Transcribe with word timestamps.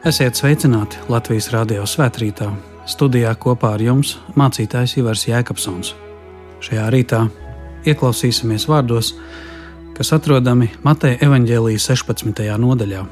Esiet 0.00 0.32
sveicināti 0.32 0.96
Latvijas 1.12 1.50
Rādio 1.52 1.82
svētkrītā. 1.84 2.46
Studijā 2.88 3.34
kopā 3.36 3.74
ar 3.76 3.82
jums 3.84 4.14
mācītājs 4.32 4.94
Ivars 4.96 5.26
Jēkabsons. 5.28 5.90
Šajā 6.64 6.86
rītā 6.94 7.18
ieklausīsimies 7.84 8.64
vārdos, 8.70 9.10
kas 9.98 10.14
atrodami 10.16 10.70
Mateja 10.88 11.18
evaņģēlijas 11.26 11.90
16. 11.92 12.40
nodaļā. 12.62 13.02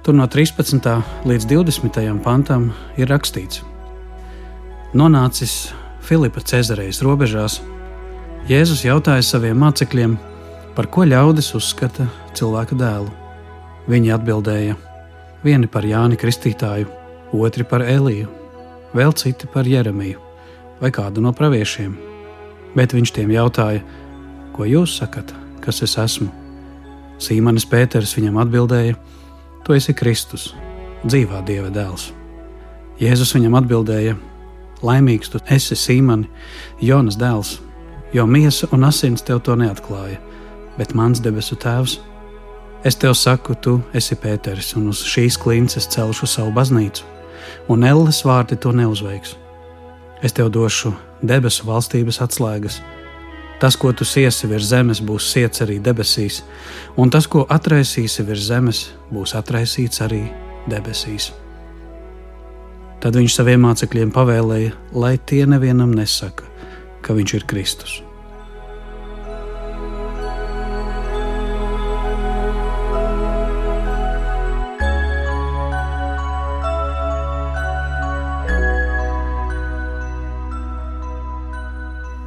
Tur 0.00 0.16
no 0.16 0.24
13. 0.24 0.88
līdz 1.28 1.48
20. 1.50 2.00
pantam 2.24 2.70
ir 2.96 3.12
rakstīts: 3.12 3.60
Nonācis 4.96 5.74
Filipa 6.00 6.40
Cezarejas 6.40 7.02
robežās, 7.04 7.58
Jēzus 8.48 8.86
jautāja 8.88 9.28
saviem 9.28 9.60
mācekļiem, 9.60 10.16
par 10.72 10.88
ko 10.88 11.04
ļaudis 11.04 11.52
uzskata 11.60 12.08
cilvēka 12.32 12.80
dēlu. 12.80 13.12
Viņi 13.92 14.16
atbildēja: 14.16 14.80
Vieni 15.44 15.68
par 15.68 15.84
Jāni 15.84 16.16
Kristītāju, 16.16 16.88
otri 17.36 17.66
par 17.68 17.82
Eliju, 17.84 18.30
vēl 18.96 19.10
citi 19.12 19.44
par 19.52 19.66
Jeremiju 19.68 20.22
vai 20.80 20.88
kādu 20.88 21.20
no 21.20 21.34
praviešiem. 21.36 21.92
Bet 22.72 22.94
viņš 22.96 23.12
tiem 23.12 23.34
jautāja, 23.34 23.82
ko 24.56 24.64
jūs 24.64 24.94
sakat, 25.02 25.34
kas 25.60 25.82
es 25.84 25.98
esmu? 26.00 26.30
Sīmanis 27.20 27.68
Pēters 27.68 28.14
viņam 28.16 28.40
atbildēja: 28.40 28.96
Tu 29.66 29.76
esi 29.76 29.92
Kristus, 29.92 30.54
dzīvā 31.04 31.42
Dieva 31.44 31.68
dēls. 31.68 32.08
Jēzus 33.02 33.34
viņam 33.36 33.58
atbildēja: 33.60 34.16
Laimīgs 34.80 35.28
tu 35.28 35.42
esi 35.44 35.76
Sīmani, 35.76 36.30
Jonas 36.80 37.20
dēls, 37.20 37.58
jo 38.16 38.24
miesa 38.24 38.72
un 38.72 38.88
asins 38.88 39.20
tev 39.20 39.44
to 39.44 39.60
neatklāja, 39.60 40.16
bet 40.80 40.96
mans 40.96 41.20
debesu 41.20 41.60
tēvs 41.60 42.00
Es 42.84 42.98
tev 43.00 43.14
saku, 43.16 43.54
tu 43.56 43.78
esi 43.96 44.16
Pēters, 44.20 44.74
un 44.76 44.90
uz 44.90 44.98
šīs 45.08 45.38
klinces 45.40 45.86
celšu 45.88 46.26
savu 46.28 46.50
baznīcu, 46.52 47.06
un 47.72 47.86
elles 47.88 48.20
vārti 48.28 48.58
to 48.60 48.74
neuzveiks. 48.76 49.38
Es 50.20 50.36
tev 50.36 50.50
došu 50.52 50.92
debesu 51.24 51.64
valstības 51.64 52.20
atslēgas. 52.26 52.78
Tas, 53.62 53.78
ko 53.80 53.94
tu 53.96 54.04
siesi 54.04 54.50
virs 54.50 54.68
zemes, 54.68 55.00
būs 55.00 55.30
siets 55.32 55.64
arī 55.64 55.78
debesīs, 55.80 56.42
un 57.00 57.08
tas, 57.08 57.24
ko 57.24 57.46
atraisīsi 57.48 58.26
virs 58.28 58.50
zemes, 58.50 58.84
būs 59.08 59.32
atraisīts 59.40 60.04
arī 60.04 60.26
debesīs. 60.68 61.32
Tad 63.00 63.16
viņš 63.16 63.40
saviem 63.40 63.64
mācekļiem 63.64 64.12
pavēlēja, 64.12 64.76
lai 64.92 65.16
tie 65.24 65.46
nevienam 65.48 65.96
nesaka, 65.96 66.44
ka 67.00 67.16
viņš 67.16 67.40
ir 67.40 67.48
Kristus. 67.48 68.02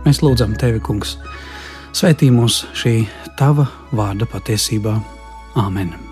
Mēs 0.08 0.22
lūdzam 0.23 0.53
tevi, 0.55 0.80
Kungs, 0.80 1.17
svētī 1.92 2.30
mūs 2.31 2.61
šī 2.80 3.02
tava 3.36 3.67
vārda 3.92 4.30
patiesībā. 4.31 4.95
Āmen! 5.59 6.06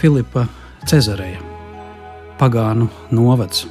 Filipa 0.00 0.46
Cezareja, 0.88 1.42
Pagānu 2.40 2.86
novads, 3.12 3.66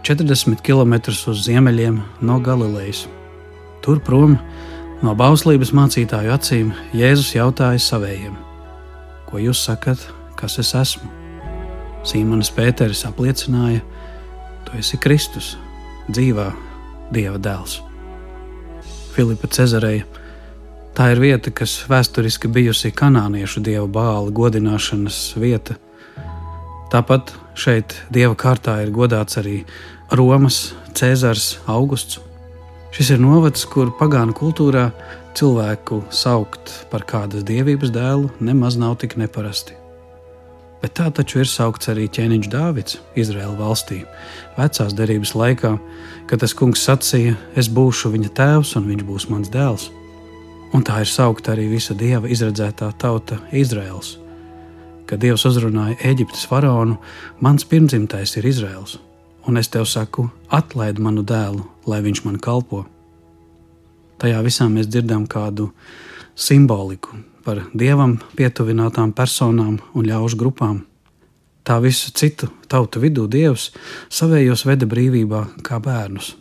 40 0.00 0.62
km 0.64 0.94
uz 1.12 1.42
ziemeļiem 1.44 1.98
no 2.24 2.38
Galilejas. 2.40 3.02
Tur 3.84 4.00
prom 4.00 4.38
no 5.04 5.12
bauslības 5.12 5.74
mācītāju 5.76 6.32
acīm 6.32 6.70
Jēzus 6.96 7.34
jautāja 7.36 7.82
savējiem: 7.84 8.32
Ko 9.28 9.42
jūs 9.44 9.60
sakat, 9.68 10.00
kas 10.40 10.56
es 10.62 10.72
esmu? 10.72 11.10
Sīmanis 12.00 12.54
Pēteris 12.56 13.04
apliecināja: 13.04 13.84
Tu 14.64 14.80
esi 14.80 14.96
Kristus, 14.96 15.58
dzīvā 16.08 16.48
Dieva 17.12 17.36
dēls. 17.36 17.82
Filipa 19.12 19.52
Cezareja 19.52 20.08
Tā 20.94 21.08
ir 21.10 21.18
vieta, 21.18 21.50
kas 21.50 21.72
vēsturiski 21.90 22.46
bijusi 22.54 22.92
kanāniešu 22.94 23.64
dievu 23.66 23.88
bāla 23.90 24.30
godināšanas 24.30 25.16
vieta. 25.42 25.74
Tāpat 26.92 27.32
šeit 27.58 27.96
dieva 28.14 28.36
kārtā 28.38 28.76
ir 28.84 28.92
godāts 28.94 29.40
arī 29.40 29.64
Romas 30.14 30.68
Cēzars 30.94 31.56
Augusts. 31.66 32.20
Šis 32.94 33.10
ir 33.16 33.18
novads, 33.18 33.64
kur 33.66 33.90
pagānu 33.98 34.36
kultūrā 34.38 34.84
cilvēku 35.34 36.04
saukt 36.14 36.70
par 36.92 37.02
kādas 37.10 37.42
dievības 37.42 37.90
dēlu 37.90 38.30
nemaz 38.38 38.78
nav 38.78 38.94
tik 39.02 39.18
neparasti. 39.18 39.74
Bet 40.78 40.94
tā 41.00 41.08
taču 41.10 41.42
ir 41.42 41.50
saukts 41.50 41.90
arī 41.90 42.06
ķēniņš 42.06 42.52
Dāvids 42.54 43.00
Izraēla 43.18 43.58
valstī, 43.58 44.04
vecās 44.54 44.94
derības 44.94 45.34
laikā, 45.34 45.74
kad 46.30 46.46
tas 46.46 46.54
kungs 46.54 46.86
sacīja: 46.86 47.34
Es 47.58 47.66
būšu 47.66 48.14
viņa 48.14 48.30
tēvs 48.38 48.76
un 48.78 48.90
viņš 48.94 49.06
būs 49.10 49.30
mans 49.34 49.50
dēls. 49.50 49.90
Un 50.74 50.82
tā 50.82 51.04
ir 51.04 51.10
saukta 51.10 51.52
arī 51.52 51.68
visa 51.70 51.94
dieva 51.94 52.26
izredzētā 52.26 52.88
tauta 52.98 53.38
Izraels. 53.54 54.16
Kad 55.06 55.20
Dievs 55.22 55.44
uzrunāja 55.46 55.94
Eģiptes 56.10 56.46
faraonu, 56.50 56.96
mans 57.44 57.66
pirmdzimtais 57.68 58.32
ir 58.40 58.48
Izraels, 58.48 58.96
un 59.46 59.60
es 59.60 59.68
tev 59.70 59.84
saku, 59.86 60.26
atlaid 60.48 60.98
manu 60.98 61.22
dēlu, 61.22 61.62
lai 61.86 62.00
viņš 62.02 62.24
man 62.24 62.40
kalpo. 62.42 62.82
Tajā 64.18 64.40
visā 64.42 64.66
mēs 64.72 64.88
dzirdam 64.90 65.28
kādu 65.30 65.68
simboliku 66.34 67.20
par 67.44 67.60
dievam 67.76 68.16
pietuvinātām 68.34 69.12
personām 69.14 69.76
un 69.94 70.08
ļaužu 70.08 70.40
grupām. 70.40 70.80
Tā 71.64 71.78
visu 71.84 72.10
citu 72.16 72.48
tautu 72.68 73.00
vidū 73.04 73.28
Dievs 73.30 73.70
savējos 74.12 74.66
veda 74.66 74.88
brīvībā 74.90 75.46
kā 75.62 75.78
bērnus 75.78 76.34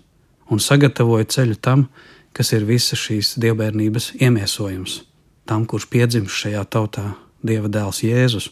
un 0.52 0.60
sagatavoja 0.60 1.30
ceļu 1.36 1.60
tam, 1.62 1.86
kas 2.34 2.54
ir 2.56 2.66
visa 2.68 2.98
šīs 3.00 3.36
dievbijības 3.42 4.14
iemiesojums, 4.20 5.02
tam, 5.50 5.68
kurš 5.70 5.90
piedzimst 5.92 6.44
šajā 6.46 6.64
tautā, 6.70 7.14
Dieva 7.44 7.68
dēls 7.68 8.00
Jēzus, 8.06 8.46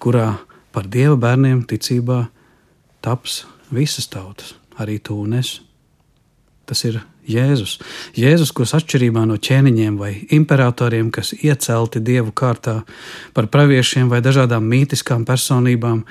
kurā 0.00 0.38
par 0.72 0.86
Dieva 0.88 1.18
bērniem 1.20 1.66
ticībā 1.68 2.22
taps 3.04 3.42
visas 3.68 4.08
tautas, 4.08 4.54
arī 4.80 4.96
tu 5.04 5.18
un 5.20 5.36
es. 5.36 5.58
Tas 6.68 6.80
ir 6.88 7.02
Jēzus. 7.28 7.76
Jēzus, 8.16 8.54
kurš 8.56 8.78
atšķirībā 8.78 9.26
no 9.28 9.36
ķēniņiem 9.36 9.98
vai 10.00 10.14
imperatoriem, 10.32 11.10
kas 11.12 11.34
iecelti 11.36 12.00
dievu 12.00 12.32
kārtā 12.32 12.78
par 13.36 13.50
praviešiem 13.52 14.08
vai 14.08 14.22
dažādām 14.24 14.64
mītiskām 14.64 15.26
personībām, 15.28 16.06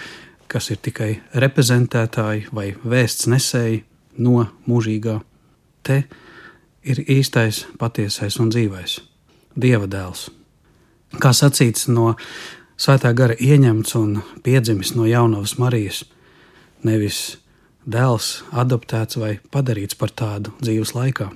kas 0.48 0.70
ir 0.70 0.82
tikai 0.86 1.10
reprezentētāji 1.34 2.48
vai 2.54 2.70
vēsts 2.86 3.26
nesēji 3.34 3.82
no 4.22 4.46
mūžīgā, 4.70 5.18
te 5.82 6.04
ir 6.84 7.04
īstais, 7.08 7.66
patiesais 7.80 8.40
un 8.42 8.52
dzīvais 8.54 9.00
Dieva 9.58 9.88
dēls. 9.90 10.28
Kā 11.18 11.32
sacīts 11.34 11.88
no 11.90 12.16
Svētā 12.78 13.10
gara 13.18 13.34
ieņemts 13.34 13.96
un 13.98 14.20
piedzimis 14.46 14.92
no 14.94 15.08
jaunavas 15.10 15.56
Marijas, 15.58 16.04
nevis 16.86 17.40
dēls 17.90 18.44
adoptēts 18.54 19.18
vai 19.18 19.32
padarīts 19.50 19.98
par 19.98 20.14
tādu 20.14 20.54
dzīves 20.62 20.94
laikā. 20.94 21.32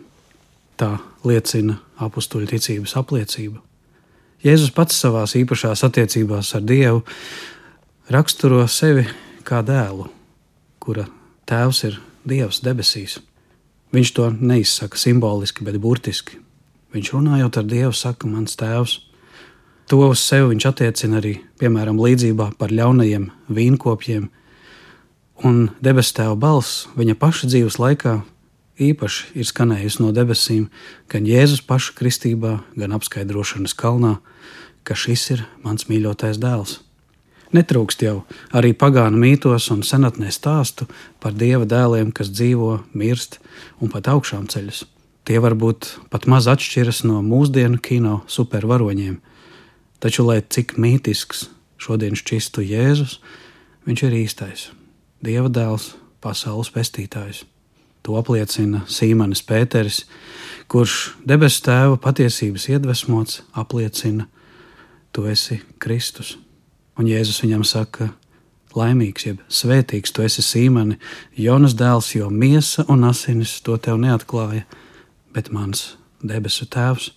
Tā 0.78 0.92
liecina 1.26 1.80
apakstuļu 1.98 2.52
ticības 2.52 2.94
apliecība. 3.02 3.58
Jēzus 4.46 4.70
pats 4.74 5.02
savā 5.02 5.26
īpašās 5.26 5.82
attiecībās 5.86 6.54
ar 6.58 6.64
Dievu 6.66 7.02
raksturo 8.14 8.62
sevi 8.70 9.08
kā 9.46 9.64
dēlu, 9.66 10.08
kura 10.82 11.08
tēvs 11.50 11.84
ir 11.90 12.00
Dievs 12.22 12.62
debesīs. 12.62 13.18
Viņš 13.92 14.12
to 14.16 14.30
neizsaka 14.40 15.00
simboliski, 15.00 15.66
bet 15.68 15.80
burtiski. 15.84 16.40
Viņš 16.96 17.14
runājot 17.16 17.60
ar 17.60 17.68
Dievu, 17.68 17.96
saka, 17.96 18.28
mans 18.28 18.56
tēvs. 18.60 19.00
To 19.92 20.06
uz 20.08 20.22
sevi 20.24 20.54
viņš 20.54 20.68
attiecina 20.70 21.20
arī, 21.20 21.38
piemēram, 21.60 22.00
līdzībā 22.00 22.54
par 22.60 22.72
ļaunajiem 22.72 23.30
vīnkopiem, 23.52 24.30
un 25.44 25.58
debesu 25.84 26.16
tēva 26.16 26.38
balss 26.40 26.86
viņa 26.96 27.18
paša 27.20 27.50
dzīves 27.52 27.80
laikā 27.82 28.22
īpaši 28.82 29.36
ir 29.42 29.48
skanējusi 29.48 30.04
no 30.04 30.12
debesīm, 30.16 30.70
gan 31.12 31.28
Jēzus 31.28 31.64
paša 31.68 31.96
kristībā, 31.98 32.60
gan 32.78 32.96
apskaidrošanas 32.98 33.76
kalnā, 33.78 34.18
ka 34.88 34.98
šis 34.98 35.28
ir 35.36 35.44
mans 35.66 35.88
mīļotais 35.90 36.40
dēls. 36.42 36.80
Netrūkst 37.52 38.06
jau 38.06 38.22
arī 38.56 38.72
pagānu 38.72 39.20
mītos 39.20 39.68
un 39.74 39.82
senatnē 39.84 40.32
stāstu 40.32 40.88
par 41.20 41.36
dieva 41.36 41.68
dēliem, 41.68 42.14
kas 42.16 42.32
dzīvo, 42.32 42.78
mirst 42.96 43.42
un 43.84 43.92
pat 43.92 44.08
augšām 44.08 44.48
ceļas. 44.52 44.86
Tie 45.28 45.40
varbūt 45.44 45.90
pat 46.14 46.28
maz 46.32 46.48
atšķiras 46.48 47.04
no 47.06 47.20
mūsdienu 47.26 47.82
kino 47.84 48.22
supervaroņiem, 48.32 49.20
taču, 50.02 50.24
lai 50.26 50.40
cik 50.42 50.78
mītisks 50.82 51.50
šodien 51.82 52.16
šķistu 52.18 52.64
Jēzus, 52.66 53.20
viņš 53.86 54.04
ir 54.08 54.16
īstais, 54.22 54.70
dieva 55.22 55.52
dēls, 55.52 55.92
pasaules 56.24 56.72
pestītājs. 56.74 57.44
To 58.02 58.16
apliecina 58.18 58.86
Sīmanis 58.90 59.44
Pēteris, 59.46 60.06
kurš 60.72 61.18
debesu 61.28 61.68
tēva 61.68 62.00
patiesības 62.02 62.70
iedvesmots 62.72 63.44
apliecina, 63.60 64.26
tu 65.14 65.28
esi 65.30 65.60
Kristus. 65.84 66.38
Un 67.02 67.08
Jēzus 67.10 67.40
viņam 67.42 67.64
saka, 67.66 68.12
laimīgs, 68.78 69.24
jeb 69.26 69.40
svētīgs, 69.50 70.12
tu 70.14 70.22
esi 70.22 70.44
Sīmani, 70.46 71.00
Jonas 71.34 71.74
dēls, 71.74 72.12
jo 72.14 72.28
miesa 72.30 72.86
un 72.94 73.08
asinis 73.08 73.56
to 73.66 73.74
tev 73.82 73.98
neatklāja, 74.04 74.68
bet 75.34 75.50
mans 75.50 75.96
debesu 76.22 76.68
tēvs. 76.70 77.10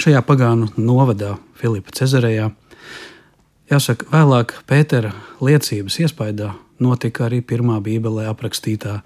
Šajā 0.00 0.22
pagānu 0.24 0.70
novadā, 0.80 1.34
Filipa 1.60 1.92
Cezarejā, 1.98 2.48
jāsaka, 3.68 4.08
vēlāk 4.08 4.56
Pētera 4.64 5.12
liecības 5.44 6.00
iespaidā 6.06 6.54
notika 6.80 7.28
arī 7.28 7.42
pirmā 7.44 7.76
Bībelē 7.84 8.24
aprakstītā 8.32 9.02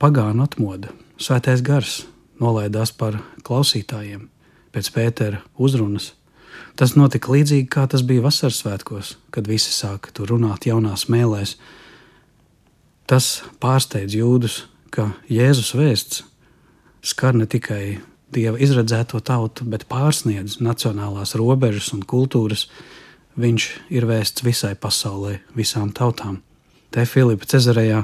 pagānu 0.00 0.48
atmoda, 0.48 0.96
svētais 1.20 1.60
gars 1.60 2.06
nolaidās 2.40 2.96
par 2.96 3.20
klausītājiem 3.44 4.30
pēc 4.72 4.92
Pētera 4.96 5.44
uzrunas. 5.60 6.14
Tas 6.76 6.94
notika 6.96 7.32
līdzīgi 7.32 7.68
kā 7.72 7.86
tas 7.88 8.04
bija 8.06 8.24
vasaras 8.26 8.60
svētkos, 8.62 9.16
kad 9.32 9.48
visi 9.48 9.72
sāka 9.72 10.12
tur 10.12 10.34
runāt 10.34 10.68
jaunās 10.68 11.06
mēlēs. 11.12 11.56
Tas 13.06 13.42
pārsteidz 13.62 14.16
jūdus, 14.18 14.64
ka 14.90 15.12
Jēzus 15.30 15.72
vēsts 15.78 16.24
skar 17.06 17.36
ne 17.38 17.46
tikai 17.46 17.98
dieva 18.34 18.58
izredzēto 18.60 19.20
tautu, 19.24 19.64
bet 19.64 19.86
pārsniedz 19.90 20.58
nacionālās 20.60 21.36
robežas 21.38 21.92
un 21.96 22.02
kultūras. 22.02 22.66
Viņš 23.36 23.68
ir 23.92 24.08
vēsts 24.08 24.44
visai 24.44 24.74
pasaulē, 24.80 25.38
visām 25.56 25.92
tautām. 25.92 26.40
Te 26.90 27.04
Filipa 27.04 27.44
Cezarejā 27.44 28.02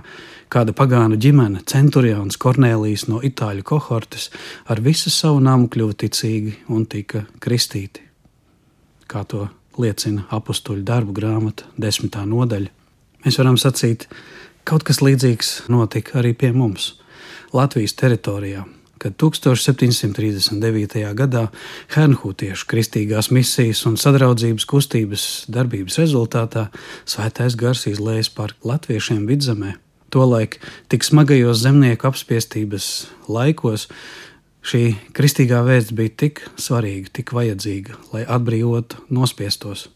kāda 0.52 0.74
pagānu 0.76 1.16
ģimene, 1.16 1.62
centurions 1.68 2.36
Kornēlijs 2.36 3.06
no 3.08 3.22
itāļu 3.24 3.64
kohortes, 3.64 4.28
ar 4.68 4.82
visu 4.84 5.10
savu 5.10 5.40
namu 5.40 5.70
kļuva 5.72 5.96
ticīgi 6.04 6.58
un 6.68 6.84
tika 6.86 7.24
kristīti. 7.40 8.11
Kā 9.12 9.26
to 9.28 9.46
liecina 9.76 10.24
apakstuļu 10.32 10.84
darbu 10.88 11.12
grāmata, 11.16 11.68
desmitā 11.76 12.24
nodaļa. 12.28 12.72
Mēs 13.26 13.38
varam 13.38 13.58
sacīt, 13.60 14.08
kaut 14.68 14.86
kas 14.88 15.02
līdzīgs 15.04 15.54
notika 15.72 16.22
arī 16.22 16.32
pie 16.38 16.52
mums, 16.56 16.94
Latvijas 17.52 17.92
teritorijā 18.00 18.64
kad 19.02 19.16
1739. 19.18 21.14
gadā 21.18 21.46
Hernhūtiešu 21.94 22.68
kristīgās 22.70 23.32
misijas 23.34 23.82
un 23.90 23.98
sadraudzības 23.98 24.66
kustības 24.70 25.24
darbības 25.50 25.98
rezultātā 26.02 26.68
svētais 27.02 27.58
gars 27.58 27.88
izlējas 27.90 28.30
par 28.36 28.54
latviešiem 28.66 29.24
vidzemē. 29.26 29.74
Tolaik 30.12 30.60
tik 30.92 31.06
smagajos 31.08 31.64
zemnieku 31.64 32.06
apspiestības 32.10 32.88
laikos 33.32 33.88
šī 34.66 34.82
kristīgā 35.16 35.62
vēsts 35.66 35.94
bija 35.96 36.14
tik 36.24 36.42
svarīga, 36.60 37.10
tik 37.18 37.34
vajadzīga, 37.34 37.98
lai 38.14 38.22
atbrīvotu 38.24 39.06
nospiestos. 39.14 39.88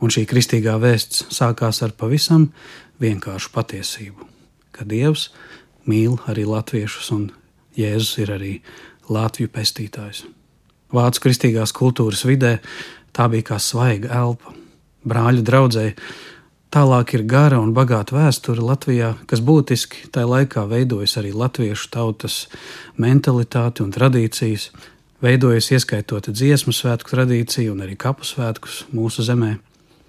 Un 0.00 0.12
šī 0.14 0.24
kristīgā 0.30 0.76
vēsts 0.80 1.26
sākās 1.34 1.82
ar 1.82 1.94
pavisam 1.98 2.48
vienkāršu 3.02 3.50
patiesību, 3.54 4.28
ka 4.72 4.86
Dievs 4.88 5.28
mīl 5.88 6.18
arī 6.30 6.46
latviešus 6.48 7.10
un 7.16 7.28
Jēzus 7.78 8.18
ir 8.22 8.32
arī 8.34 8.52
Latviju 9.08 9.50
pestītājs. 9.54 10.24
Vācu 10.92 11.22
kristīgās 11.26 11.72
kultūras 11.76 12.24
vidē 12.28 12.58
tā 13.16 13.28
bija 13.32 13.52
kā 13.52 13.58
svaiga 13.60 14.10
elpa. 14.14 14.54
Brāļu 15.08 15.44
draudzēji 15.46 15.94
tālāk 16.74 17.14
ir 17.16 17.24
gara 17.28 17.60
un 17.60 17.72
bagāta 17.76 18.16
vēsture 18.16 18.62
Latvijā, 18.64 19.14
kas 19.28 19.40
būtiski 19.44 20.08
tajā 20.12 20.28
laikā 20.28 20.66
veidojas 20.68 21.16
arī 21.20 21.32
latviešu 21.32 21.90
tautas 21.94 22.46
mentalitāte 23.00 23.84
un 23.84 23.92
tradīcijas, 23.94 24.70
veidojas 25.24 25.70
ieskaitot 25.74 26.30
dziesmu 26.30 26.74
svētku 26.74 27.14
tradīciju 27.14 27.72
un 27.74 27.86
arī 27.86 27.96
kapu 27.98 28.28
svētkus 28.28 28.84
mūsu 28.92 29.24
zemē. 29.26 29.56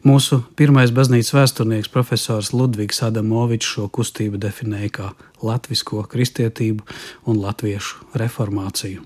Mūsu 0.07 0.39
pirmais 0.55 0.93
baznīcas 0.95 1.33
vēsturnieks 1.35 1.91
profesors 1.91 2.53
Ludvigs 2.55 3.01
Adamovičs 3.03 3.73
šo 3.73 3.87
kustību 3.91 4.39
definēja 4.39 4.91
kā 4.95 5.07
latvisko 5.43 6.05
kristietību 6.07 6.85
un 7.27 7.41
latviešu 7.43 8.13
reformāciju. 8.21 9.03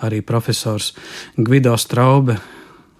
Arī 0.00 0.22
profesors 0.24 0.94
Gvido 1.36 1.76
Straube 1.76 2.38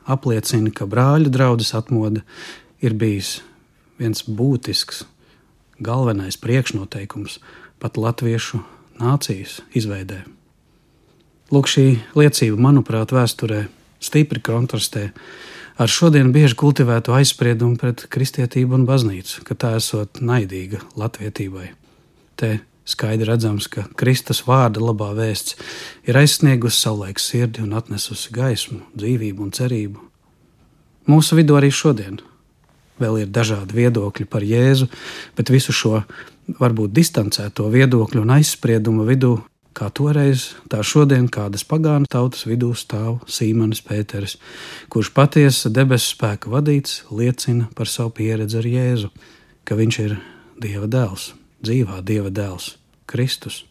apliecina, 0.05 0.69
ka 0.69 0.85
brāļu 0.85 1.32
draudzes 1.32 1.73
atmoda 1.79 2.20
ir 2.85 2.93
bijis 2.93 3.38
viens 4.00 4.25
būtisks, 4.25 5.05
galvenais 5.81 6.38
priekšnoteikums 6.41 7.38
pat 7.81 7.97
latviešu 8.00 8.62
nācijas 9.00 9.61
izveidē. 9.76 10.23
Lūk, 11.50 11.67
šī 11.67 11.87
liecība, 12.14 12.61
manuprāt, 12.62 13.12
vēsturē 13.14 13.64
stipri 14.00 14.43
kontrastē 14.44 15.11
ar 15.80 15.90
šodien 15.90 16.30
bieži 16.33 16.57
kultivēto 16.61 17.14
aizspriedumu 17.16 17.78
pret 17.80 18.04
kristietību 18.12 18.76
un 18.78 18.87
baznīcu, 18.88 19.42
ka 19.49 19.57
tā 19.59 19.75
esot 19.80 20.21
naidīga 20.23 20.83
latvietībai. 21.00 21.73
Te 22.38 22.61
skaidri 22.88 23.28
redzams, 23.28 23.69
ka 23.73 23.87
Kristus 23.99 24.45
vārda 24.47 24.83
labā 24.83 25.11
vēsts 25.16 25.57
ir 26.09 26.19
aizsniegusi 26.21 26.85
savulaik 26.85 27.21
sirdi 27.23 27.64
un 27.64 27.75
atnesusi 27.78 28.33
gaismu, 28.35 28.85
dzīvību 28.95 29.47
un 29.47 29.54
cerību. 29.57 30.07
Mūsu 31.11 31.38
vidū 31.40 31.57
arī 31.59 31.73
šodien 31.75 32.21
vēl 33.00 33.23
ir 33.25 33.33
dažādi 33.33 33.76
viedokļi 33.76 34.28
par 34.30 34.45
Jēzu, 34.47 34.90
bet 35.37 35.52
visu 35.52 35.75
šo 35.76 36.02
varbūt 36.61 36.92
distancēto 36.95 37.69
viedokļu 37.73 38.25
un 38.25 38.37
aizspriedumu 38.38 39.07
vidū 39.09 39.38
Kā 39.71 39.87
toreiz, 39.95 40.49
tā 40.66 40.80
šodien 40.83 41.28
kādas 41.30 41.62
pagānu 41.62 42.09
tautas 42.11 42.42
vidū 42.49 42.73
stāv 42.75 43.21
Sīmanis 43.30 43.85
Pēters, 43.87 44.35
kurš 44.90 45.12
patiesa 45.14 45.71
debesu 45.71 46.16
spēka 46.16 46.50
vadīts, 46.50 47.04
liecina 47.14 47.69
par 47.78 47.87
savu 47.87 48.11
pieredzi 48.19 48.59
ar 48.59 48.66
Jēzu, 48.66 49.11
ka 49.62 49.78
viņš 49.78 49.99
ir 50.02 50.16
Dieva 50.61 50.90
dēls, 50.90 51.30
dzīvā 51.62 52.00
Dieva 52.02 52.33
dēls, 52.35 52.73
Kristus. 53.07 53.62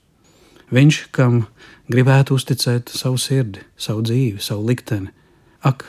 Viņš, 0.72 1.02
kam 1.12 1.44
gribētu 1.92 2.38
uzticēt 2.40 2.94
savu 2.96 3.20
sirdi, 3.20 3.66
savu 3.76 4.06
dzīvi, 4.08 4.40
savu 4.40 4.70
likteni. 4.72 5.12
Ak, 5.68 5.84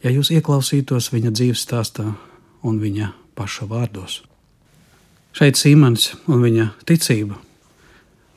ja 0.00 0.14
jūs 0.14 0.32
ieklausītos 0.32 1.12
viņa 1.12 1.34
dzīves 1.36 1.66
stāstā 1.68 2.14
un 2.62 2.80
viņa 2.82 3.12
paša 3.38 3.68
vārdos. 3.70 4.22
Šeit 5.36 5.58
Sīmanis 5.60 6.14
un 6.26 6.42
viņa 6.42 6.72
ticība 6.88 7.38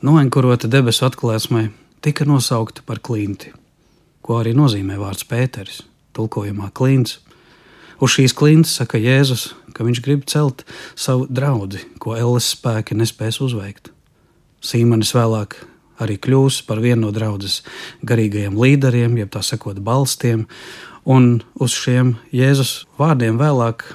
noenkurota 0.02 0.68
debesu 0.70 1.06
atklāsmē, 1.06 1.70
tika 2.02 2.26
nosaukta 2.26 2.82
par 2.86 2.98
klinti, 2.98 3.52
ko 4.22 4.40
arī 4.42 4.52
nozīmē 4.54 4.98
vārds 5.00 5.26
Pēteris, 5.30 5.82
tulkojumā 6.16 6.72
klints. 6.74 7.20
Uz 8.02 8.16
šīs 8.16 8.34
klints 8.34 8.74
saka 8.78 8.98
Jēzus, 8.98 9.52
ka 9.74 9.86
viņš 9.86 10.02
grib 10.02 10.24
celt 10.30 10.64
savu 10.98 11.28
draugu, 11.30 11.78
ko 12.02 12.16
Elles 12.18 12.50
spēki 12.56 12.98
nespēs 12.98 13.38
uzveikt. 13.44 13.92
Sīmanis 14.62 15.14
vēlāk 15.14 15.56
arī 16.02 16.18
kļūs 16.18 16.62
par 16.66 16.82
vienu 16.82 17.06
no 17.06 17.14
draudzes 17.14 17.60
garīgajiem 18.06 18.58
līderiem, 18.58 19.16
jeb 19.22 19.30
tā 19.30 19.42
sakot, 19.46 19.78
balstiem, 19.78 20.48
un 21.06 21.42
uz 21.62 21.74
šiem 21.78 22.16
Jēzus 22.34 22.82
vārdiem 22.98 23.38
vēlāk 23.38 23.86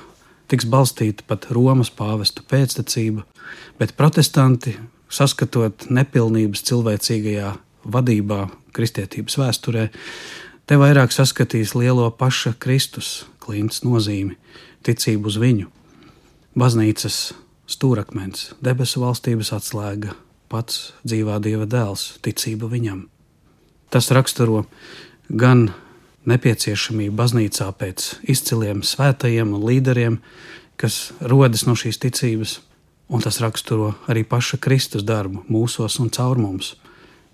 tiks 0.51 0.67
balstīta 0.69 1.25
pat 1.27 1.49
Romas 1.51 1.91
pāvestu 1.93 2.43
pēctecība, 2.47 3.25
bet 3.79 3.95
protestanti 3.99 4.77
saskatot 5.09 5.87
nepilnības 5.93 6.63
cilvēcīgajā 6.67 7.53
vadībā, 7.87 8.47
kristietības 8.75 9.37
vēsturē, 9.39 9.87
te 10.67 10.77
vairāk 10.79 11.13
saskatīs 11.15 11.73
lielo 11.77 12.09
paša 12.11 12.55
Kristus 12.59 13.25
klints 13.43 13.83
nozīmi, 13.87 14.35
ticību 14.83 15.31
uz 15.31 15.39
viņu, 15.41 15.69
baznīcas 16.59 17.19
stūrakmens, 17.67 18.51
debesu 18.63 19.03
valstības 19.03 19.53
atslēga, 19.55 20.15
pats 20.51 20.91
dzīvā 21.07 21.39
dieva 21.43 21.67
dēls, 21.67 22.17
ticība 22.23 22.69
viņam. 22.71 23.05
Tas 23.91 24.11
raksturo 24.11 24.65
gan 25.29 25.69
nepieciešamību 26.27 27.15
baznīcā 27.17 27.67
pēc 27.79 28.07
izciliem 28.29 28.83
svētajiem 28.83 29.53
un 29.55 29.65
līderiem, 29.67 30.17
kas 30.77 31.11
rodas 31.21 31.65
no 31.67 31.75
šīs 31.79 31.99
ticības, 32.03 32.59
un 33.09 33.23
tas 33.23 33.39
raksturo 33.43 33.93
arī 34.11 34.25
paša 34.27 34.59
Kristus 34.61 35.05
darbu 35.07 35.45
mūsos 35.51 35.99
un 36.03 36.11
caur 36.13 36.39
mums, 36.41 36.75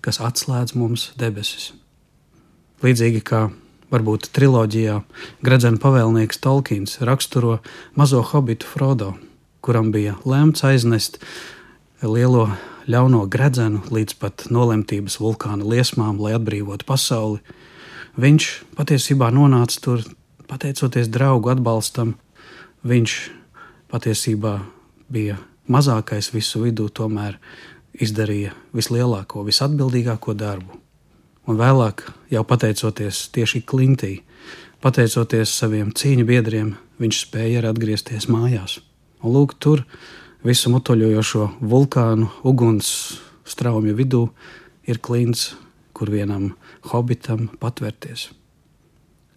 kas 0.04 0.20
atslēdz 0.22 0.76
mums 0.78 1.10
debesis. 1.20 1.72
Līdzīgi 2.84 3.22
kā 3.24 3.48
varbūt 3.92 4.30
triloģijā 4.34 5.00
Gradzena 5.44 5.80
pavēlnieks 5.80 6.40
Tolkiens 6.42 6.98
raksturo 7.04 7.58
mazo 7.98 8.22
hobitu 8.32 8.68
Frodo, 8.68 9.14
kuram 9.64 9.90
bija 9.94 10.16
lemts 10.28 10.64
aiznest 10.66 11.20
lielo 12.02 12.48
ļauno 12.90 13.24
gredzenu 13.32 13.80
līdz 13.94 14.16
pat 14.20 14.46
nolemtības 14.52 15.16
vulkāna 15.22 15.64
liesmām, 15.64 16.18
lai 16.20 16.34
atbrīvotu 16.36 16.84
pasauli. 16.88 17.40
Viņš 18.14 18.44
patiesībā 18.78 19.32
nonāca 19.34 19.80
tur 19.82 20.04
pateicoties 20.46 21.08
draugu 21.10 21.50
atbalstam. 21.50 22.14
Viņš 22.86 23.14
patiesībā 23.90 24.60
bija 25.10 25.40
mazākais 25.66 26.30
visu 26.34 26.62
vidū, 26.62 26.86
tomēr 26.94 27.40
izdarīja 27.94 28.52
vislielāko, 28.74 29.42
visatbildīgāko 29.46 30.34
darbu. 30.38 30.78
Un 31.50 31.58
vēlāk, 31.58 32.06
jau 32.30 32.44
pateicoties 32.46 33.28
tieši 33.34 33.64
Klintī, 33.66 34.14
pateicoties 34.84 35.50
saviem 35.50 35.90
cīņu 35.92 36.24
biedriem, 36.28 36.74
viņš 37.02 37.20
spēja 37.26 37.60
arī 37.60 37.72
atgriezties 37.72 38.28
mājās. 38.30 38.78
Un 39.24 39.34
lūk, 39.34 39.56
tur 39.58 39.82
visu 40.44 40.70
mutoļojošo 40.70 41.50
vulkānu 41.60 42.30
uguns 42.46 42.88
straumju 43.44 43.96
vidū 43.98 44.22
ir 44.88 45.00
klints, 45.02 45.54
kur 45.94 46.10
vienam 46.10 46.52
hobitam 46.90 47.48
patvērties. 47.62 48.28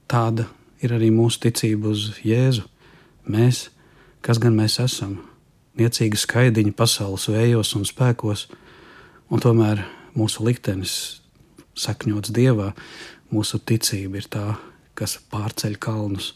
Tāda 0.07 0.47
ir 0.83 0.93
arī 0.95 1.09
mūsu 1.13 1.41
ticība 1.47 1.91
uz 1.93 2.09
Jēzu. 2.25 2.65
Mēs, 3.27 3.67
kas 4.23 4.39
gan 4.41 4.55
mēs 4.57 4.79
esam, 4.83 5.17
niecīgi 5.77 6.19
skaidiņi 6.19 6.73
pasaules 6.77 7.27
vējos 7.31 7.75
un 7.77 7.85
spēkos, 7.87 8.47
un 9.29 9.43
tomēr 9.43 9.83
mūsu 10.17 10.45
liktenis 10.47 10.93
sakņots 11.77 12.33
Dievā, 12.33 12.71
mūsu 13.33 13.59
ticība 13.59 14.21
ir 14.21 14.29
tā, 14.31 14.45
kas 14.97 15.17
pārceļ 15.31 15.77
kalnus 15.83 16.33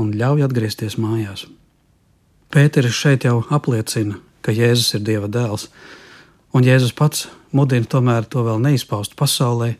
un 0.00 0.10
ļauj 0.16 0.46
atgriezties 0.48 0.96
mājās. 0.98 1.46
Pēteris 2.50 2.96
šeit 2.96 3.26
jau 3.26 3.42
apliecina, 3.54 4.18
ka 4.42 4.54
Jēzus 4.54 4.96
ir 4.98 5.04
Dieva 5.06 5.30
dēls, 5.30 5.68
un 6.54 6.66
Jēzus 6.66 6.94
pats 6.96 7.28
mudina 7.54 7.86
tomēr 7.88 8.26
to 8.28 8.42
vēl 8.46 8.60
neizpaust 8.62 9.14
pasaulē, 9.18 9.74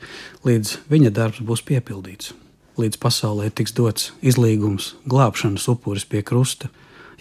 līdz 0.46 0.78
viņa 0.90 1.10
darbs 1.14 1.42
būs 1.44 1.64
piepildīts, 1.66 2.32
līdz 2.80 3.00
pasaulē 3.02 3.50
tiks 3.50 3.74
dots 3.76 4.12
izlīgums, 4.22 4.94
glābšanas 5.10 5.66
upuris 5.72 6.06
pie 6.08 6.22
krusta. 6.26 6.70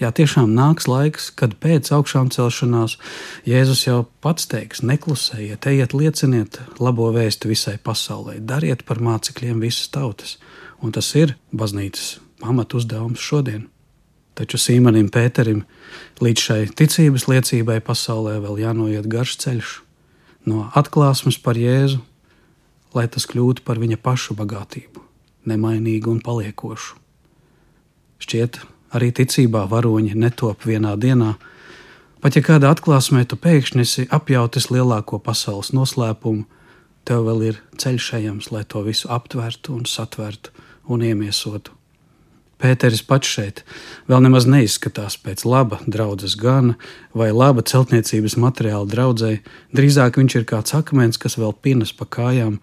Jā, 0.01 0.09
tiešām 0.09 0.55
nāks 0.57 0.87
laiks, 0.89 1.29
kad 1.37 1.53
pēc 1.61 1.91
augšām 1.93 2.31
celšanās 2.33 2.97
Jēzus 3.45 3.83
jau 3.85 3.99
pats 4.25 4.47
teiks: 4.49 4.81
neklusējiet, 4.81 5.67
ejiet, 5.69 5.93
lieciniet 5.93 6.57
labo 6.81 7.11
vēstu 7.13 7.51
visai 7.51 7.77
pasaulē, 7.77 8.39
dariet 8.41 8.81
par 8.89 9.03
mācekļiem 9.05 9.61
visas 9.61 9.91
tautas. 9.93 10.39
Un 10.81 10.91
tas 10.91 11.13
ir 11.15 11.37
baznīcas 11.53 12.17
pamat 12.41 12.73
uzdevums 12.73 13.21
šodien. 13.21 13.69
Taču 14.33 14.57
Sīmanim 14.57 15.11
Pēterim 15.13 15.61
līdz 16.23 16.41
šai 16.47 16.61
ticības 16.73 17.29
liecībai 17.29 17.77
pasaulē 17.85 18.39
vēl 18.41 18.63
jānoiet 18.65 19.05
garš 19.07 19.37
ceļš 19.45 19.73
no 20.49 20.67
atklāsmes 20.75 21.39
par 21.41 21.59
Jēzu, 21.59 22.01
lai 22.93 23.07
tas 23.09 23.25
kļūtu 23.29 23.63
par 23.65 23.79
viņa 23.81 23.97
pašu 24.03 24.35
bagātību, 24.37 25.01
nemainīgu 25.49 26.11
un 26.13 26.21
paliekošu. 26.23 26.99
Šķiet, 28.23 28.61
arī 28.95 29.11
ticībā 29.15 29.65
varoņi 29.71 30.15
netop 30.15 30.65
vienā 30.67 30.93
dienā, 30.99 31.33
pat 32.23 32.37
ja 32.37 32.43
kādā 32.45 32.71
atklāsmē 32.71 33.25
tu 33.27 33.39
pēkšņi 33.39 33.83
esi 33.83 34.07
apjautis 34.13 34.69
lielāko 34.71 35.19
pasaules 35.19 35.73
noslēpumu, 35.75 36.45
tev 37.03 37.27
vēl 37.27 37.47
ir 37.49 37.61
ceļš 37.81 38.11
ejams, 38.21 38.51
lai 38.55 38.63
to 38.63 38.83
visu 38.85 39.09
aptvertu 39.11 39.75
un 39.75 39.87
satvertu 39.89 40.53
un 40.87 41.03
iemiesotu. 41.03 41.75
Pēteris 42.63 43.01
pats 43.03 43.27
šeit 43.27 43.61
vēl 44.07 44.21
nemaz 44.23 44.45
neizskatās 44.47 45.17
pēc 45.19 45.43
laba 45.43 45.81
draudzes 45.83 46.37
gana 46.39 46.77
vai 47.11 47.27
laba 47.35 47.65
celtniecības 47.67 48.37
materiāla 48.39 48.87
draudzēji. 48.87 49.41
Drīzāk 49.75 50.19
viņš 50.21 50.35
ir 50.39 50.45
kāds 50.47 50.75
akmens, 50.77 51.19
kas 51.19 51.35
vēl 51.35 51.51
pinas 51.59 51.91
pa 51.91 52.07
kājām, 52.07 52.61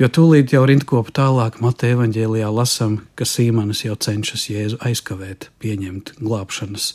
jo 0.00 0.08
tūlīt 0.08 0.54
jau 0.56 0.64
rindkopu 0.64 1.12
tālāk 1.12 1.60
Mateja 1.60 1.98
evaņģēlijā 1.98 2.48
lasam, 2.56 3.02
ka 3.20 3.28
Sīmanis 3.28 3.84
jau 3.84 3.98
cenšas 4.00 4.48
Jēzu 4.48 4.80
aizkavēt, 4.80 5.50
pieņemt 5.60 6.16
glābšanas, 6.24 6.94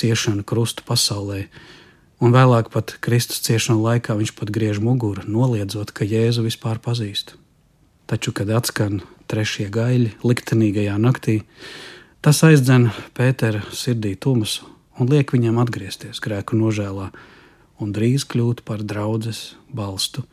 ciešanu 0.00 0.46
krustu 0.48 0.88
pasaulē. 0.88 1.44
Un 2.20 2.32
vēlāk 2.32 2.72
pat 2.72 2.96
Kristus 3.04 3.44
ciešanu 3.44 3.84
laikā 3.84 4.16
viņš 4.16 4.32
pat 4.40 4.48
griež 4.52 4.80
muguru, 4.80 5.28
noliedzot, 5.28 5.92
ka 5.92 6.08
Jēzu 6.08 6.48
vispār 6.48 6.80
pazīst. 6.80 7.36
Taču, 8.08 8.32
kad 8.32 8.48
atskan 8.48 9.02
trešie 9.30 9.68
gaļi 9.72 10.16
liktenīgajā 10.26 10.98
naktī, 11.00 11.40
tas 12.20 12.42
aizdzen 12.46 12.90
Pētera 13.16 13.62
sirdī 13.72 14.16
tumsu 14.18 14.66
un 15.00 15.08
liek 15.08 15.32
viņam 15.32 15.60
atgriezties 15.62 16.20
grēku 16.22 16.58
nožēlā 16.60 17.08
un 17.80 17.92
drīz 17.96 18.26
kļūt 18.28 18.62
par 18.68 18.84
draudzes 18.84 19.54
balstu, 19.72 20.26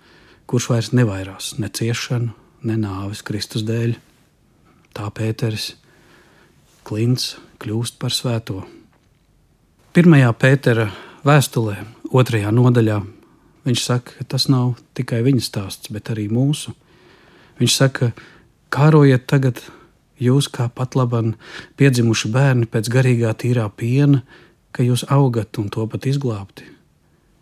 kurš 0.47 0.69
vairs 0.73 0.91
nevairās 0.95 1.55
ne 1.61 1.69
ciešanu, 1.71 2.33
ne 2.67 2.75
nāves 2.79 3.23
Kristus 3.23 3.63
dēļ. 3.67 3.95
Tā 4.97 5.07
Pēteris 5.13 5.75
klints 6.87 7.35
kļūst 7.61 7.99
par 8.01 8.15
svēto. 8.15 8.63
Pirmajā 9.95 10.33
Pētera 10.35 10.89
vēstulē, 11.27 11.77
otrajā 12.11 12.51
nodaļā, 12.53 12.99
viņš 13.67 13.83
saka, 13.83 14.17
ka 14.19 14.27
tas 14.35 14.47
nav 14.51 14.75
tikai 14.97 15.23
viņa 15.25 15.43
stāsts, 15.43 15.91
bet 15.93 16.11
arī 16.13 16.27
mūsu. 16.31 16.73
Viņš 17.57 17.73
saka, 17.73 18.11
kārojiet 18.73 19.27
tagad 19.29 19.61
jūs 20.19 20.49
kā 20.51 20.67
pat 20.73 20.97
labam 20.97 21.35
piedzimuši 21.77 22.31
bērni 22.33 22.67
pēc 22.71 22.89
garīgā 22.93 23.33
tīrā 23.37 23.67
piena, 23.69 24.23
ka 24.71 24.85
jūs 24.85 25.05
augat 25.13 25.57
un 25.61 25.69
to 25.73 25.85
pat 25.89 26.05
izglābti. 26.09 26.65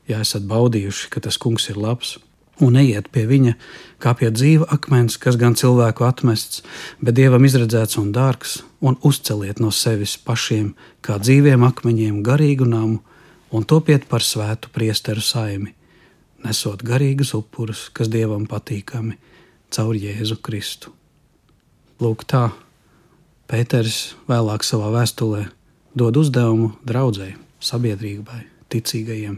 Ja 0.08 0.22
esat 0.22 0.46
baudījuši, 0.48 1.10
ka 1.10 1.24
tas 1.26 1.40
kungs 1.42 1.70
ir 1.72 1.80
labs, 1.82 2.18
un 2.62 2.78
ejiet 2.80 3.10
pie 3.12 3.26
viņa 3.28 3.56
kā 4.04 4.14
pie 4.18 4.30
dzīva 4.32 4.68
akmens, 4.76 5.18
kas 5.20 5.38
gan 5.40 5.58
cilvēku 5.58 6.06
atmests, 6.08 6.62
bet 7.02 7.18
dievam 7.18 7.44
izredzēts 7.48 7.98
un 8.00 8.12
dārgs, 8.16 8.60
un 8.86 9.00
uzceliet 9.04 9.60
no 9.64 9.72
sevis 9.74 10.16
pašiem 10.22 10.74
kā 11.04 11.18
dzīviem 11.20 11.66
akmeņiem 11.68 12.22
garīgu 12.24 12.68
namu 12.70 13.02
un 13.52 13.66
topiet 13.66 14.08
par 14.12 14.24
svētu 14.24 14.72
priesteru 14.76 15.24
saimi, 15.24 15.74
nesot 16.46 16.84
garīgus 16.86 17.34
upurus, 17.38 17.90
kas 17.96 18.12
dievam 18.12 18.46
patīkami 18.50 19.18
caur 19.74 19.98
Jēzu 19.98 20.38
Kristu. 20.44 20.94
Lūk, 22.04 22.26
tā 22.28 22.50
Pēters 23.48 24.18
vēlāk 24.28 24.66
savā 24.68 24.90
vēstulē 24.92 25.46
dod 25.96 26.18
uzdevumu 26.20 26.74
draudzēji, 26.84 27.38
sabiedrībai, 27.64 28.42
ticīgajiem, 28.74 29.38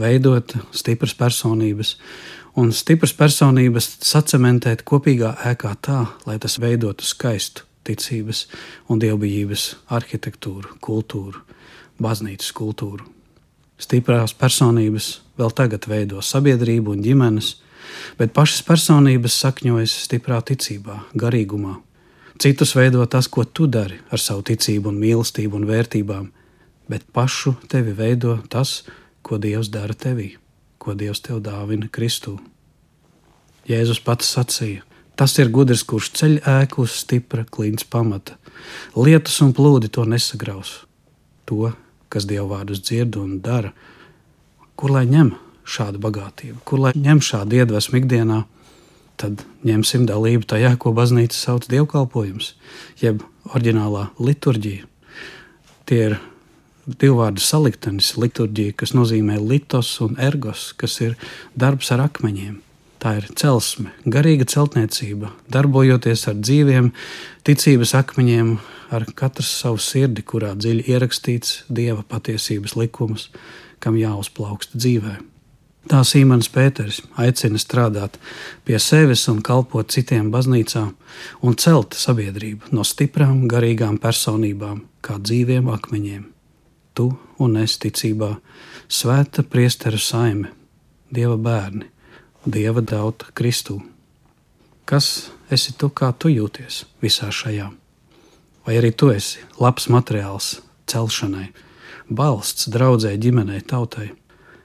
veidot 0.00 0.54
stipras 0.72 1.12
personības, 1.18 1.98
un 2.56 2.72
stipras 2.72 3.12
personības 3.12 3.90
sacementēt 4.08 4.86
kopīgā 4.88 5.34
ēkā 5.52 5.74
tā, 5.84 5.98
lai 6.24 6.38
tas 6.40 6.56
veidotu 6.62 7.04
skaistu 7.04 7.66
ticības 7.84 8.46
un 8.88 9.02
dievbijības 9.02 9.66
arhitektūru, 9.92 10.78
kultūru, 10.80 11.42
baznīcas 12.00 12.54
kultūru. 12.56 13.04
Stiprās 13.76 14.32
personības 14.32 15.18
vēl 15.36 15.52
tagad 15.52 15.90
veido 15.90 16.24
sabiedrību 16.24 16.96
un 16.96 17.04
ģimenes, 17.04 17.56
bet 18.18 18.34
pašas 18.36 18.62
personības 18.66 19.38
sakņojas 19.44 19.94
stiprā 20.06 20.40
ticībā, 20.46 20.98
garīgumā. 21.18 21.78
Citus 22.42 22.74
veido 22.74 23.04
tas, 23.06 23.28
ko 23.28 23.44
tu 23.44 23.68
dari 23.70 24.00
ar 24.10 24.20
savu 24.20 24.42
ticību, 24.48 24.90
un 24.90 25.00
mīlestību 25.00 25.60
un 25.60 25.66
vērtībām, 25.68 26.30
bet 26.90 27.04
pašu 27.14 27.54
tevi 27.70 27.92
veido 27.96 28.38
tas, 28.50 28.82
ko 29.22 29.38
Dievs 29.38 29.70
dara 29.70 29.94
tevī, 29.94 30.32
ko 30.82 30.96
Dievs 30.98 31.22
tev 31.22 31.42
dāvina 31.44 31.90
Kristū. 31.92 32.38
Jēzus 33.68 34.02
pats 34.02 34.32
sacīja: 34.34 34.82
Tas 35.16 35.36
ir 35.38 35.52
gudrs, 35.54 35.84
kurš 35.86 36.10
ceļ 36.18 36.38
ēku 36.48 36.82
uz 36.86 36.96
stipra 37.04 37.44
klints 37.44 37.84
pamata. 37.84 38.38
Lietus 38.96 39.38
un 39.44 39.52
plūdi 39.54 39.90
to 39.92 40.06
nesagraus. 40.08 40.80
To, 41.46 41.70
kas 42.08 42.26
Dieva 42.26 42.48
vārdus 42.56 42.82
dzird 42.82 43.18
un 43.20 43.38
dara, 43.44 43.70
kur 44.74 44.90
lai 44.96 45.04
ņem 45.06 45.34
šādu 45.64 46.00
bagātību, 46.02 46.60
kur 46.66 46.82
lai 46.86 46.92
ņem 46.98 47.22
šādu 47.22 47.60
iedvesmu 47.60 48.00
ikdienā, 48.02 48.42
tad 49.20 49.44
ņemsim 49.66 50.06
dalību 50.08 50.48
tajā, 50.50 50.74
ko 50.80 50.92
baznīca 50.96 51.36
sauc 51.36 51.66
par 51.66 51.76
dievkalpojums, 51.76 52.54
jeb 53.02 53.22
oriģinālā 53.52 54.08
liturģija. 54.18 54.88
Tie 55.86 56.00
ir 56.08 56.18
divu 56.86 57.20
vārdu 57.20 57.42
saliktenis, 57.42 58.14
liturģija, 58.18 58.74
kas 58.82 58.94
nozīmē 58.96 59.38
litos 59.40 59.94
un 60.04 60.18
ergos, 60.20 60.72
kas 60.78 60.98
ir 61.04 61.16
darbs 61.58 61.92
ar 61.94 62.06
akmeņiem. 62.08 62.60
Tā 63.02 63.16
ir 63.18 63.26
celsme, 63.34 63.90
garīga 64.06 64.46
celtniecība, 64.46 65.32
darbojoties 65.50 66.22
ar 66.30 66.36
dzīviem, 66.38 66.92
ticības 67.46 67.96
akmeņiem, 67.98 68.52
ar 68.94 69.08
katru 69.18 69.46
savu 69.46 69.80
sirdi, 69.82 70.22
kurā 70.22 70.52
dziļi 70.54 70.86
ierakstīts 70.92 71.64
dieva 71.66 72.04
patiesības 72.06 72.76
likums, 72.78 73.26
kam 73.82 73.98
jāuzplaukst 73.98 74.76
dzīvē. 74.78 75.18
Tā 75.90 76.04
Sīmanis 76.06 76.46
Pēters 76.52 77.00
aicina 77.18 77.58
strādāt 77.58 78.18
pie 78.66 78.78
sevis 78.78 79.24
un 79.32 79.40
kalpot 79.42 79.90
citiem 79.90 80.28
baznīcā 80.30 80.84
un 81.42 81.56
celt 81.58 81.96
sabiedrību 81.98 82.70
no 82.76 82.84
stiprām, 82.86 83.48
garīgām 83.50 83.98
personībām, 84.02 84.84
kā 85.02 85.18
dzīviem 85.18 85.66
akmeņiem. 85.74 86.22
Tu 86.94 87.08
un 87.42 87.58
es 87.58 87.74
ticībā, 87.82 88.36
svēta 88.86 89.42
priesteru 89.42 89.98
saime, 89.98 90.52
dieva 91.10 91.34
bērni, 91.34 91.88
dieva 92.46 92.84
tauta 92.86 93.34
Kristū. 93.34 93.80
Kas 94.86 95.32
esi 95.50 95.74
tu, 95.74 95.90
kā 95.90 96.12
tu 96.14 96.30
jūties 96.30 96.84
visā 97.02 97.32
šajā? 97.34 97.72
Vai 98.62 98.78
arī 98.78 98.94
tu 98.94 99.10
esi 99.10 99.42
labs 99.58 99.90
materiāls 99.90 100.60
celšanai, 100.86 101.48
balsts 102.06 102.70
draudzē, 102.70 103.16
ģimenei, 103.18 103.64
tautai? 103.66 104.12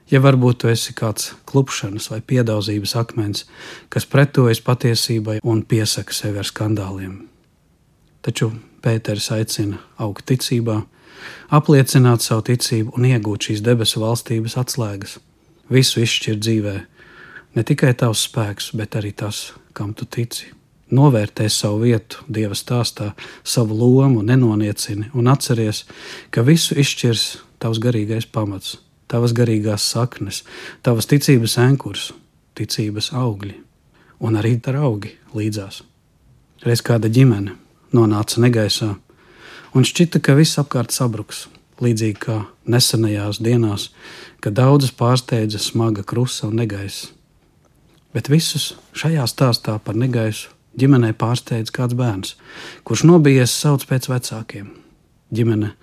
Ja 0.08 0.22
varbūt 0.24 0.62
tu 0.64 0.70
esi 0.72 0.94
kāds 0.96 1.34
klupšanas 1.50 2.06
vai 2.14 2.22
piedāvājības 2.24 2.94
akmens, 2.96 3.44
kas 3.92 4.08
pretojas 4.08 4.62
patiesībai 4.64 5.42
un 5.44 5.66
piesaka 5.68 6.16
sevi 6.16 6.40
ar 6.40 6.48
skandāliem. 6.48 7.26
Taču 8.24 8.54
Pēters 8.84 9.28
aicina 9.36 9.82
augt 10.00 10.24
ticībā, 10.32 10.78
apliecināt 11.52 12.24
savu 12.24 12.46
ticību 12.48 12.96
un 12.96 13.10
iegūt 13.10 13.50
šīs 13.50 13.66
debesu 13.66 14.00
valstības 14.00 14.56
atslēgas. 14.62 15.18
Visu 15.68 16.00
izšķirt 16.06 16.40
dzīvē, 16.40 16.76
ne 17.60 17.68
tikai 17.68 17.92
tavs 18.00 18.24
spēks, 18.30 18.72
bet 18.80 18.96
arī 18.96 19.12
tas, 19.12 19.50
kam 19.76 19.92
tu 19.92 20.08
tici. 20.08 20.54
Novērtē 20.88 21.50
savu 21.52 21.84
vietu 21.84 22.24
Dieva 22.32 22.56
stāstā, 22.56 23.12
savu 23.44 23.76
lomu, 23.76 24.24
nenoniecini 24.24 25.12
un 25.12 25.28
atceries, 25.28 25.84
ka 26.32 26.48
visu 26.48 26.80
izšķirs 26.80 27.30
tavs 27.60 27.84
garīgais 27.84 28.32
pamats 28.32 28.78
tavas 29.12 29.34
garīgās 29.36 29.86
saknes, 29.94 30.44
tavas 30.84 31.08
ticības 31.10 31.58
ankurs, 31.64 32.12
ticības 32.58 33.12
augļi 33.16 33.56
un 34.20 34.40
arī 34.40 34.58
draugi 34.64 35.14
līdzās. 35.38 35.84
Reiz 36.66 36.82
kāda 36.82 37.10
ģimene 37.14 37.54
nonāca 37.94 38.42
negaisā, 38.42 38.96
un 39.78 39.86
šķita, 39.86 40.22
ka 40.24 40.36
viss 40.38 40.60
apkārt 40.60 40.96
sabruks, 40.96 41.46
līdzīgi 41.84 42.20
kā 42.24 42.40
nesenajās 42.66 43.40
dienās, 43.44 43.92
kad 44.42 44.58
daudzas 44.58 44.94
pārsteidza 44.98 45.62
smaga 45.62 46.04
krusta 46.04 46.50
un 46.50 46.58
negaisa. 46.58 47.14
Bet 48.16 48.32
visus 48.34 48.72
šajā 48.98 49.28
stāstā 49.30 49.78
par 49.84 49.98
negaisu 50.00 50.50
ģimenei 50.78 51.14
pārsteidz 51.18 51.74
kāds 51.74 51.98
bērns, 51.98 52.36
kurš 52.88 53.06
nobijies 53.10 53.54
sauc 53.54 53.86
pēc 53.90 54.10
vecākiem. 54.10 54.70
Ģimene 55.34 55.74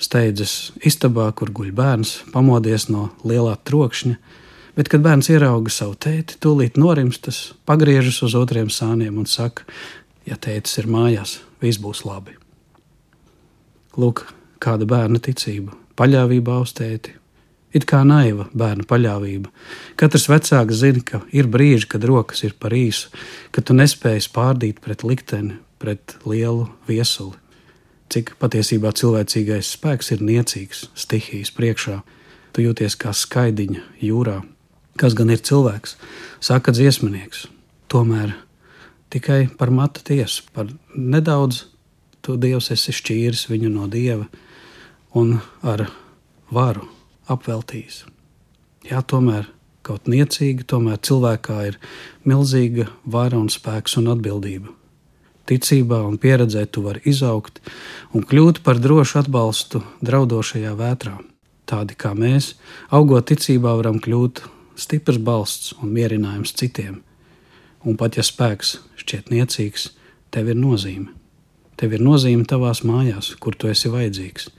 steidzas 0.00 0.72
istabā, 0.86 1.28
kur 1.36 1.52
guļ 1.54 1.70
bērns, 1.76 2.14
pamodies 2.32 2.88
no 2.90 3.10
lielā 3.26 3.56
trokšņa, 3.68 4.16
bet, 4.78 4.88
kad 4.88 5.04
bērns 5.04 5.30
ierauga 5.32 5.72
savu 5.72 5.96
tēti, 6.00 6.38
tūlīt 6.42 6.80
norimstas, 6.80 7.50
pagriežas 7.68 8.22
uz 8.26 8.36
otriem 8.38 8.70
sāniem 8.72 9.20
un 9.20 9.28
saka, 9.28 9.66
ja 10.28 10.40
tētis 10.40 10.80
ir 10.80 10.90
mājās, 10.90 11.38
viss 11.62 11.80
būs 11.82 12.04
labi. 12.08 12.36
Lūk, 14.00 14.24
kāda 14.62 14.88
bērna 14.88 15.20
ticība, 15.22 15.74
paļāvība 16.00 16.60
uz 16.64 16.74
tēti. 16.76 17.16
It 17.70 17.84
kā 17.86 18.00
naiva 18.02 18.48
bērna 18.50 18.82
paļāvība. 18.90 19.50
Katrs 20.00 20.26
vecāks 20.26 20.80
zina, 20.80 21.04
ka 21.06 21.20
ir 21.30 21.46
brīži, 21.46 21.86
kad 21.92 22.02
rokas 22.08 22.42
ir 22.42 22.56
par 22.58 22.74
īsu, 22.74 23.12
ka 23.54 23.62
tu 23.62 23.76
nespēji 23.78 24.26
pārdīt 24.34 24.80
pret 24.82 25.04
likteni, 25.06 25.60
pret 25.78 26.16
lielu 26.26 26.66
viesuli 26.90 27.38
cik 28.10 28.34
patiesībā 28.42 28.92
cilvēcīgais 28.96 29.70
spēks 29.76 30.10
ir 30.14 30.24
niecīgs 30.24 30.88
stihijas 30.98 31.52
priekšā. 31.54 32.00
Tu 32.50 32.64
jūties 32.66 32.96
kā 32.98 33.12
skaidiņa 33.14 33.82
jūrā. 34.02 34.40
Kas 34.98 35.14
gan 35.18 35.30
ir 35.30 35.42
cilvēks? 35.46 35.94
Saka 36.42 36.74
dziesminieks. 36.74 37.46
Tomēr 37.90 38.34
tikai 39.10 39.44
par 39.58 39.70
matu 39.74 40.02
tiesu, 40.06 40.44
par 40.54 40.70
nedaudz 40.94 41.64
tu 42.22 42.36
Dievs 42.36 42.70
esi 42.74 42.94
šķīris 42.94 43.46
viņu 43.50 43.70
no 43.72 43.86
Dieva 43.90 44.26
un 45.16 45.38
ar 45.62 45.86
varu 46.50 46.88
apveltījis. 47.30 48.04
Jā, 48.90 49.02
tomēr 49.06 49.46
kaut 49.86 50.10
niecīgi, 50.10 50.66
tomēr 50.66 50.98
cilvēkā 51.06 51.62
ir 51.70 51.80
milzīga 52.26 52.90
vara 53.06 53.38
un 53.38 53.48
spēks 53.52 53.96
un 54.00 54.10
atbildība 54.12 54.79
ticībā 55.50 56.00
un 56.06 56.16
pieredzē 56.22 56.64
tu 56.70 56.84
vari 56.86 57.02
izaugt 57.10 57.60
un 58.14 58.24
kļūt 58.26 58.62
par 58.66 58.80
drošu 58.82 59.20
atbalstu 59.24 59.82
draudošajā 60.06 60.72
vētrā. 60.78 61.18
Tādi 61.70 61.94
kā 61.94 62.14
mēs, 62.18 62.54
augot 62.90 63.28
ticībā, 63.30 63.76
varam 63.78 64.00
kļūt 64.02 64.42
stiprs 64.80 65.20
balsts 65.22 65.74
un 65.82 65.92
mierinājums 65.94 66.54
citiem. 66.56 67.00
Un 67.86 67.96
pat 68.00 68.18
ja 68.18 68.24
spēks 68.26 68.78
šķiet 69.00 69.30
niecīgs, 69.32 69.90
tev 70.34 70.50
ir 70.50 70.58
nozīme. 70.58 71.12
Tev 71.80 71.94
ir 71.96 72.02
nozīme 72.04 72.44
tavās 72.44 72.82
mājās, 72.84 73.32
kur 73.40 73.56
tu 73.56 73.70
esi 73.70 73.88
vajadzīgs, 73.92 74.50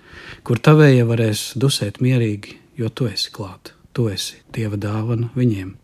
kur 0.48 0.58
tavējie 0.58 1.04
varēs 1.06 1.44
dusēt 1.62 2.00
mierīgi, 2.02 2.58
jo 2.80 2.90
tu 2.90 3.06
esi 3.12 3.30
klāt, 3.34 3.76
tu 3.94 4.08
esi 4.10 4.40
dieva 4.56 4.80
dāvana 4.80 5.30
viņiem. 5.38 5.76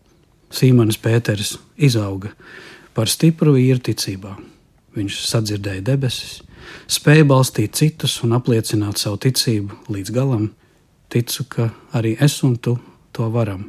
Sīmanis 0.50 0.98
Pēters 0.98 1.58
izauga 1.76 2.32
par 2.96 3.10
stipru 3.12 3.54
vīru 3.54 3.84
ticībā, 3.84 4.32
Viņš 4.98 5.18
sadzirdēja 5.28 5.84
debesis, 5.86 6.40
spēja 6.90 7.26
balstīt 7.28 7.76
citus 7.78 8.16
un 8.26 8.34
apliecināt 8.34 8.98
savu 8.98 9.20
ticību 9.22 9.84
līdz 9.94 10.14
galam. 10.14 10.48
Ticu, 11.08 11.44
ka 11.48 11.70
arī 11.96 12.16
es 12.20 12.40
un 12.44 12.56
tu 12.58 12.76
to 13.16 13.28
varam. 13.32 13.68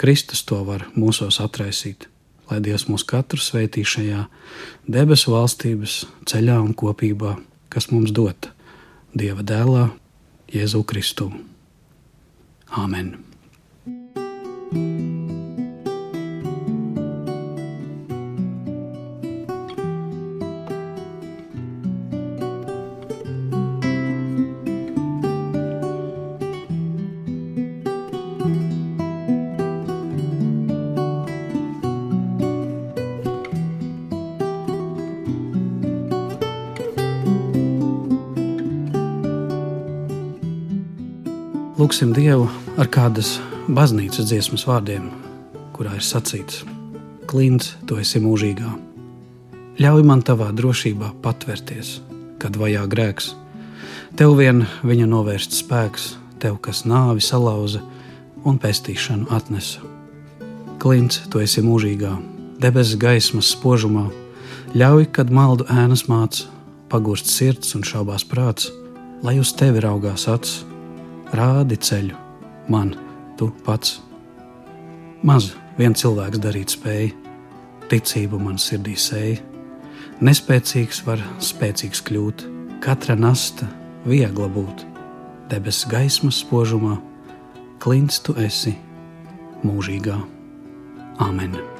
Kristus 0.00 0.42
to 0.48 0.58
var 0.64 0.86
mūsos 0.96 1.38
atraisīt, 1.44 2.08
lai 2.50 2.58
Dievs 2.64 2.86
mūs 2.88 3.04
katru 3.06 3.40
sveitī 3.40 3.84
šajā 3.86 4.26
debesu 4.88 5.36
valstības 5.36 6.02
ceļā 6.28 6.58
un 6.64 6.74
kopībā, 6.74 7.36
kas 7.72 7.90
mums 7.92 8.12
dota 8.16 8.52
Dieva 9.14 9.44
dēlā, 9.46 9.90
Jēzu 10.50 10.84
Kristu. 10.86 11.30
Āmen! 12.70 13.16
thank 14.70 15.00
you 15.00 15.09
Lūksim 41.80 42.10
Dievu 42.12 42.44
ar 42.76 42.90
kādas 42.92 43.38
baznīcas 43.72 44.26
dziesmas 44.28 44.66
vārdiem, 44.68 45.06
kurā 45.72 45.94
ir 45.96 46.04
sacīts: 46.04 46.58
Klints, 47.30 47.70
tu 47.88 47.96
esi 47.96 48.20
mūžīgā. 48.20 48.68
Ļauj 49.80 50.04
man 50.04 50.20
tavā 50.20 50.50
drošībā 50.52 51.08
patvērties, 51.24 51.94
kad 52.42 52.60
vajā 52.60 52.84
grēks. 52.84 53.30
Tev 54.12 54.36
vien 54.36 54.66
viņa 54.84 55.08
novērst 55.08 55.56
spēks, 55.56 56.10
tev 56.42 56.60
kas 56.60 56.84
nāvi 56.84 57.24
salauza 57.24 57.80
un 58.44 58.60
pestīšanu 58.60 59.32
atnesa. 59.32 59.80
Klints, 60.84 61.22
tu 61.32 61.40
esi 61.40 61.64
mūžīgā, 61.64 62.12
debesu 62.60 63.00
gaismas 63.00 63.54
spožumā, 63.56 64.10
ļauj, 64.76 65.08
kad 65.16 65.32
maldu 65.32 65.64
ēnas 65.72 66.10
māca, 66.12 66.44
pagurst 66.92 67.32
sirds 67.32 67.72
un 67.72 67.88
šaubās 67.88 68.28
prāts, 68.28 68.68
lai 69.24 69.40
uz 69.40 69.56
tevi 69.56 69.80
raugās 69.80 70.28
acis 70.28 70.66
rādi 71.36 71.78
ceļu, 71.80 72.16
man, 72.72 72.94
tu 73.38 73.50
pats. 73.66 73.98
Maz 75.26 75.50
viens 75.78 76.00
cilvēks 76.00 76.40
darīt 76.42 76.74
spēja, 76.74 77.12
ticību 77.90 78.40
man 78.40 78.60
sirdī 78.60 78.96
sēja. 78.98 79.40
Nespēcīgs 80.20 81.02
var 81.06 81.22
spēcīgs 81.40 82.02
kļūt, 82.04 82.44
katra 82.84 83.16
nasta 83.16 83.68
viegla 84.04 84.50
būt. 84.52 84.86
Debesu 85.50 85.90
gaismas 85.90 86.42
spožumā, 86.44 86.98
klints 87.82 88.20
tu 88.24 88.36
esi 88.38 88.76
mūžīgā. 89.64 90.20
Āmen! 91.20 91.79